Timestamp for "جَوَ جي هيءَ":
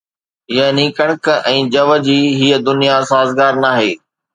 1.75-2.63